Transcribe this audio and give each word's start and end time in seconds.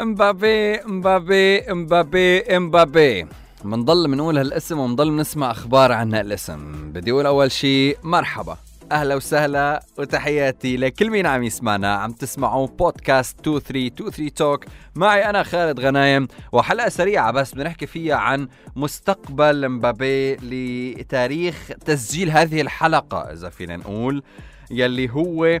امبابي 0.00 0.74
امبابي 0.74 1.58
امبابي 1.70 2.56
امبابي 2.56 3.26
منضل 3.64 4.08
منقول 4.08 4.38
هالاسم 4.38 4.78
ومنضل 4.78 5.16
نسمع 5.16 5.50
أخبار 5.50 5.92
عن 5.92 6.14
هالاسم. 6.14 6.92
بدي 6.92 7.12
أقول 7.12 7.26
أول 7.26 7.52
شيء 7.52 7.98
مرحبا. 8.02 8.56
أهلا 8.92 9.14
وسهلا 9.14 9.82
وتحياتي 9.98 10.76
لكل 10.76 11.10
مين 11.10 11.26
عم 11.26 11.42
يسمعنا 11.42 11.94
عم 11.94 12.12
تسمعوا 12.12 12.66
بودكاست 12.66 13.48
2323 13.48 14.34
توك. 14.34 14.64
معي 14.94 15.30
أنا 15.30 15.42
خالد 15.42 15.80
غنايم 15.80 16.28
وحلقة 16.52 16.88
سريعة 16.88 17.30
بس 17.30 17.52
بدنا 17.52 17.64
نحكي 17.64 17.86
فيها 17.86 18.16
عن 18.16 18.48
مستقبل 18.76 19.68
مبابي 19.68 20.36
لتاريخ 20.36 21.70
تسجيل 21.84 22.30
هذه 22.30 22.60
الحلقة 22.60 23.18
إذا 23.18 23.48
فينا 23.48 23.76
نقول 23.76 24.22
يلي 24.70 25.10
هو 25.10 25.60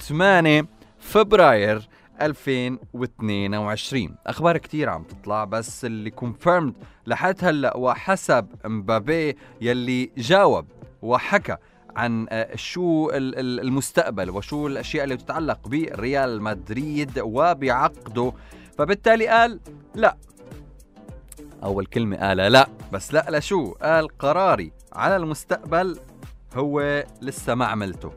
8 0.00 0.66
فبراير 1.00 1.89
2022 2.22 4.14
أخبار 4.26 4.56
كتير 4.58 4.88
عم 4.88 5.02
تطلع 5.02 5.44
بس 5.44 5.84
اللي 5.84 6.10
confirmed 6.10 6.74
لحد 7.06 7.36
هلأ 7.42 7.76
وحسب 7.76 8.46
مبابي 8.64 9.36
يلي 9.60 10.10
جاوب 10.16 10.66
وحكى 11.02 11.56
عن 11.96 12.26
آه، 12.30 12.56
شو 12.56 13.10
المستقبل 13.14 14.30
وشو 14.30 14.66
الأشياء 14.66 15.04
اللي 15.04 15.16
تتعلق 15.16 15.68
بريال 15.68 16.42
مدريد 16.42 17.18
وبعقده. 17.18 18.32
فبالتالي 18.78 19.26
قال 19.26 19.60
لا. 19.94 20.16
أول 21.64 21.86
كلمة 21.86 22.16
قالها 22.16 22.48
لا 22.48 22.68
بس 22.92 23.14
لا 23.14 23.26
لشو؟ 23.38 23.72
قال 23.72 24.08
قراري 24.18 24.72
على 24.92 25.16
المستقبل 25.16 25.98
هو 26.54 27.04
لسه 27.22 27.54
ما 27.54 27.66
عملته. 27.66 28.12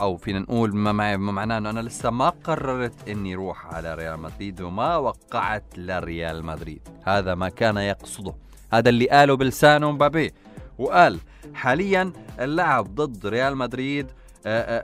أو 0.00 0.16
فينا 0.16 0.38
نقول 0.38 0.76
ما, 0.76 0.92
ما 0.92 1.16
معناه 1.16 1.58
إنه 1.58 1.70
أنا 1.70 1.80
لسه 1.80 2.10
ما 2.10 2.28
قررت 2.28 3.08
إني 3.08 3.34
أروح 3.34 3.66
على 3.74 3.94
ريال 3.94 4.20
مدريد 4.20 4.60
وما 4.60 4.96
وقعت 4.96 5.64
لريال 5.76 6.44
مدريد. 6.44 6.88
هذا 7.04 7.34
ما 7.34 7.48
كان 7.48 7.76
يقصده. 7.76 8.34
هذا 8.72 8.88
اللي 8.88 9.08
قاله 9.08 9.36
بلسانه 9.36 9.90
مبابي. 9.90 10.32
وقال 10.78 11.18
حاليا 11.54 12.12
اللعب 12.40 12.94
ضد 12.94 13.26
ريال 13.26 13.56
مدريد 13.56 14.06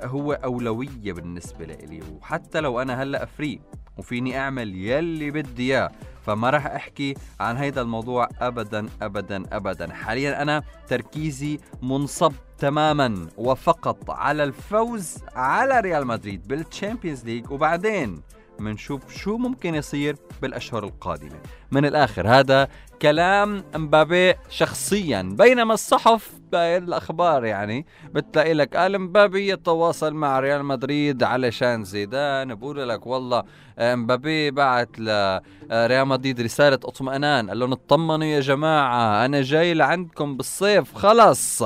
هو 0.04 0.32
أولوية 0.32 1.12
بالنسبة 1.12 1.64
لي 1.64 2.00
وحتى 2.12 2.60
لو 2.60 2.82
أنا 2.82 3.02
هلأ 3.02 3.24
free 3.24 3.60
وفيني 3.98 4.38
أعمل 4.38 4.74
يلي 4.74 5.30
بدي 5.30 5.62
إياه 5.74 5.90
فما 6.22 6.50
راح 6.50 6.66
أحكي 6.66 7.14
عن 7.40 7.56
هيدا 7.56 7.82
الموضوع 7.82 8.28
ابدا 8.40 8.86
ابدا 9.02 9.42
ابدا. 9.52 9.92
حاليا 9.92 10.42
أنا 10.42 10.62
تركيزي 10.88 11.58
منصب 11.82 12.32
تماما 12.58 13.26
وفقط 13.36 14.10
على 14.10 14.44
الفوز 14.44 15.18
على 15.34 15.80
ريال 15.80 16.06
مدريد 16.06 16.48
بال 16.48 16.62
Champions 16.62 17.24
League 17.24 17.50
وبعدين 17.50 18.22
منشوف 18.58 19.16
شو 19.16 19.36
ممكن 19.36 19.74
يصير 19.74 20.16
بالأشهر 20.42 20.84
القادمة. 20.84 21.36
من 21.70 21.84
الآخر 21.84 22.28
هذا 22.28 22.68
كلام 23.02 23.64
مبابي 23.74 24.34
شخصيا 24.50 25.22
بينما 25.22 25.74
الصحف 25.74 26.30
الأخبار 26.54 27.44
يعني 27.44 27.86
بتلاقي 28.14 28.54
لك 28.54 28.76
قال 28.76 28.98
مبابي 28.98 29.48
يتواصل 29.48 30.14
مع 30.14 30.40
ريال 30.40 30.64
مدريد 30.64 31.22
علشان 31.22 31.84
زيدان 31.84 32.54
بقول 32.54 32.88
لك 32.88 33.06
والله 33.06 33.44
آه، 33.78 33.94
مبابي 33.94 34.50
بعت 34.50 34.98
لريال 34.98 36.08
مدريد 36.08 36.40
رسالة 36.40 36.74
اطمئنان 36.84 37.48
قال 37.48 37.58
لهم 37.58 37.72
اطمنوا 37.72 38.24
يا 38.24 38.40
جماعة 38.40 39.24
أنا 39.24 39.42
جاي 39.42 39.74
لعندكم 39.74 40.36
بالصيف 40.36 40.94
خلص. 40.94 41.62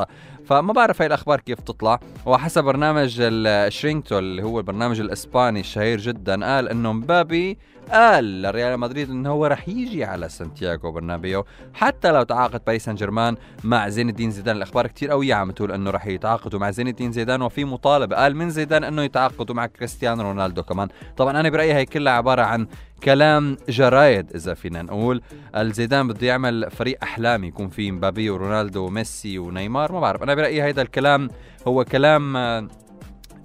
فما 0.50 0.72
بعرف 0.72 1.02
هاي 1.02 1.06
الأخبار 1.06 1.40
كيف 1.40 1.60
تطلع. 1.60 2.00
وحسب 2.26 2.64
برنامج 2.64 3.16
الشيرينجيتو 3.20 4.18
اللي 4.18 4.42
هو 4.42 4.58
البرنامج 4.58 5.00
الإسباني 5.00 5.60
الشهير 5.60 6.00
جدا 6.00 6.44
قال 6.44 6.68
إنه 6.68 6.92
مبابي 6.92 7.58
قال 7.90 8.42
لريال 8.42 8.80
مدريد 8.80 9.10
إنه 9.10 9.30
هو 9.30 9.46
رح 9.46 9.68
يجي 9.68 10.04
على 10.04 10.28
سانتياغو 10.28 10.92
برنابيو. 10.92 11.44
حتى 11.74 12.12
لو 12.12 12.22
تعاقد 12.22 12.60
باريس 12.66 12.84
سان 12.84 12.94
جيرمان 12.94 13.36
مع 13.64 13.88
زين 13.88 14.08
الدين 14.08 14.30
زيدان 14.30 14.56
الأخبار 14.56 14.86
كثير 14.86 15.10
قوية 15.10 15.34
عم 15.34 15.50
تقول 15.50 15.72
إنه 15.72 15.90
رح 15.90 16.06
يتعاقدوا 16.06 16.60
مع 16.60 16.70
زين 16.70 16.88
الدين 16.88 17.12
زيدان 17.12 17.42
وفي 17.42 17.64
مطالبة 17.64 18.16
قال 18.16 18.36
من 18.36 18.50
زيدان 18.50 18.84
إنه 18.84 19.02
يتعاقدوا 19.02 19.54
مع 19.54 19.66
كريستيانو 19.66 20.22
رونالدو 20.22 20.62
كمان. 20.62 20.88
طبعا 21.16 21.40
أنا 21.40 21.48
برأيي 21.48 21.74
هي 21.74 21.86
كلها 21.86 22.12
عبارة 22.12 22.42
عن 22.42 22.66
كلام 23.04 23.56
جرايد 23.68 24.34
إذا 24.34 24.54
فينا 24.54 24.82
نقول. 24.82 25.22
الزيدان 25.56 26.08
بده 26.08 26.26
يعمل 26.26 26.70
فريق 26.70 26.98
أحلامي 27.02 27.46
يكون 27.46 27.68
فيه 27.68 27.92
مبابي 27.92 28.30
ورونالدو 28.30 28.86
وميسي 28.86 29.38
ونيمار 29.38 29.92
ما 29.92 30.00
بعرف. 30.00 30.22
أنا 30.22 30.34
برأيي 30.34 30.62
هيدا 30.62 30.82
الكلام 30.82 31.28
هو 31.68 31.84
كلام 31.84 32.36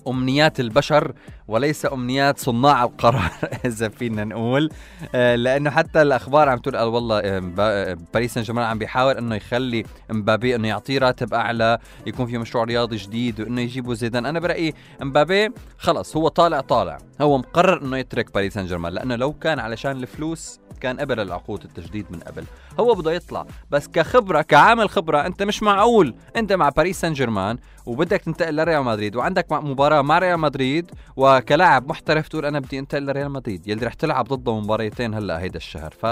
أمنيات 0.08 0.60
البشر 0.60 1.14
وليس 1.48 1.86
أمنيات 1.86 2.40
صناع 2.40 2.84
القرار 2.84 3.32
إذا 3.66 3.90
فينا 3.90 4.24
نقول. 4.24 4.70
آه، 5.16 5.36
لأنه 5.36 5.70
حتى 5.70 6.02
الأخبار 6.02 6.50
عم 6.50 6.58
تقول 6.58 6.78
والله 6.78 7.20
آه، 7.20 7.54
آه، 7.60 7.98
باريس 8.14 8.34
سان 8.34 8.44
جيرمان 8.44 8.66
عم 8.66 8.78
بيحاول 8.80 9.18
إنه 9.18 9.36
يخلي 9.36 9.84
مبابي 10.10 10.56
إنه 10.56 10.68
يعطيه 10.68 11.00
راتب 11.00 11.34
أعلى 11.34 11.78
يكون 12.08 12.26
في 12.26 12.38
مشروع 12.38 12.64
رياضي 12.64 12.96
جديد 12.96 13.42
وإنه 13.42 13.62
يجيبوا 13.62 13.94
زيدان. 13.94 14.26
أنا 14.26 14.40
برأيي 14.40 14.74
مبابي 15.02 15.50
خلص 15.78 16.18
هو 16.18 16.28
طالع 16.28 16.60
طالع. 16.62 16.98
هو 17.22 17.38
مقرر 17.38 17.82
إنه 17.82 17.98
يترك 17.98 18.34
باريس 18.34 18.54
سان 18.54 18.66
جيرمان 18.66 18.94
لأنه 18.94 19.16
لو 19.16 19.34
كان 19.34 19.60
علشان 19.60 19.92
الفلوس 19.92 20.60
كان 20.76 21.00
قبل 21.00 21.20
العقود 21.20 21.64
التجديد 21.64 22.06
من 22.10 22.20
قبل. 22.20 22.44
هو 22.80 22.96
بده 22.96 23.12
يطلع. 23.12 23.46
بس 23.72 23.88
كخبرة 23.88 24.42
كعامل 24.42 24.90
خبرة 24.90 25.26
أنت 25.26 25.44
مش 25.44 25.64
معقول. 25.64 26.16
أنت 26.36 26.54
مع 26.54 26.70
باريس 26.70 27.02
سان 27.02 27.14
جيرمان 27.14 27.58
وبدك 27.86 28.22
تنتقل 28.22 28.56
لريال 28.56 28.84
مدريد 28.84 29.16
وعندك 29.16 29.52
مباراة 29.52 30.02
مع 30.02 30.20
ريال 30.20 30.40
مدريد 30.40 30.92
وكلاعب 31.16 31.90
محترف 31.90 32.28
تقول 32.28 32.46
أنا 32.46 32.60
بدي 32.60 32.80
أنتقل 32.80 33.06
لريال 33.06 33.32
مدريد. 33.32 33.68
يلي 33.68 33.86
رح 33.86 33.94
تلعب 33.94 34.26
ضده 34.28 34.60
مباريتين 34.60 35.14
هلأ 35.14 35.40
هيدا 35.40 35.58
الشهر. 35.58 35.94
ف 36.02 36.06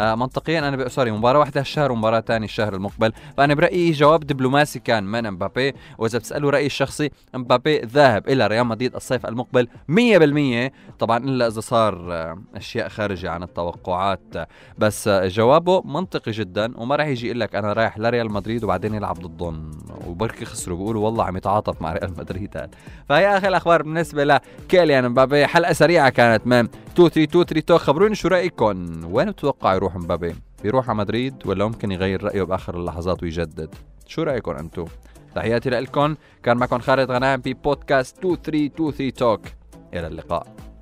آه 0.00 0.14
منطقيا 0.14 0.68
أنا 0.68 0.88
sorry 0.88 1.10
مباراة 1.10 1.38
واحدة 1.38 1.60
هالشهر 1.60 1.92
ومباراة 1.92 2.20
ثانية 2.20 2.46
الشهر 2.46 2.74
المقبل. 2.74 3.12
فأنا 3.36 3.54
برأيي 3.54 3.90
جواب 3.90 4.26
دبلوماسي 4.26 4.78
كان 4.78 5.04
من 5.04 5.26
مبابي 5.26 5.74
وإذا 5.98 6.18
بتسألوا 6.18 6.50
رأيي 6.50 6.66
الشخصي 6.66 7.10
مبابي 7.34 7.78
ذاهب 7.78 8.28
إلى 8.28 8.46
ريال 8.46 8.66
مدريد 8.66 8.94
الصيف 8.94 9.26
المقبل 9.26 9.68
100% 9.88 10.72
طبعا 10.98 11.18
إلا 11.18 11.46
إذا 11.46 11.60
صار 11.60 12.12
آه 12.12 12.38
أشياء 12.54 12.88
خارجة 12.88 13.30
عن 13.30 13.42
التوقعات 13.42 14.03
بس 14.78 15.08
آه 15.08 15.28
جوابه 15.28 15.82
منطقي 15.84 16.32
جدا 16.32 16.78
وما 16.78 16.96
راح 16.96 17.06
يجي 17.06 17.26
يقول 17.26 17.40
لك 17.40 17.54
أنا 17.54 17.72
رايح 17.72 17.98
لريال 17.98 18.32
مدريد 18.32 18.64
وبعدين 18.64 18.94
يلعب 18.94 19.18
ضدهم. 19.18 19.70
وبركي 20.06 20.44
خسروا 20.44 20.78
بيقولوا 20.78 21.04
والله 21.04 21.24
عم 21.24 21.36
يتعاطف 21.36 21.82
مع 21.82 21.92
ريال 21.92 22.10
مدريد 22.18 22.70
فهي 23.08 23.36
آخر 23.38 23.48
الأخبار 23.48 23.82
بالنسبة 23.82 24.24
لكيليان 24.24 25.04
امبابي 25.04 25.46
حلقة 25.46 25.72
سريعة 25.72 26.10
كانت 26.10 26.46
من 26.46 26.68
2323 26.98 27.78
خبروني 27.78 28.14
شو 28.14 28.28
رايكم 28.28 29.00
وين 29.14 29.30
بتتوقعوا 29.30 29.74
يروح 29.74 29.96
مبابي؟ 29.96 30.34
يروح 30.64 30.90
على 30.90 30.98
مدريد 30.98 31.34
ولا 31.46 31.66
ممكن 31.66 31.92
يغير 31.92 32.24
رأيه 32.24 32.42
بآخر 32.42 32.76
اللحظات 32.76 33.22
ويجدد؟ 33.22 33.74
شو 34.06 34.22
رايكم 34.22 34.52
أنتم 34.52 34.84
تحياتي 35.34 35.70
لكم 35.70 36.14
كان 36.42 36.56
معكم 36.56 36.78
خالد 36.78 37.10
غنام 37.10 37.40
ببودكاست 37.40 38.24
2323 38.24 39.12
توك. 39.14 39.40
إلى 39.94 40.06
اللقاء. 40.06 40.73